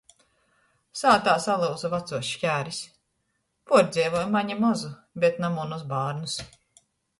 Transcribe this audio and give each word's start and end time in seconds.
Sātā 1.01 1.35
salyuza 1.43 1.91
vacuos 1.91 2.31
škēris- 2.37 2.79
puordzeivuoja 3.71 4.33
mani 4.39 4.59
mozu, 4.65 4.93
bet 5.27 5.41
na 5.45 5.55
munus 5.61 5.87
bārnus. 5.95 6.43